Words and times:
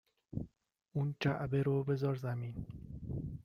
!اون 0.95 1.15
جعبه 1.19 1.63
رو 1.63 1.83
بزار 1.83 2.15
زمین 2.15 2.65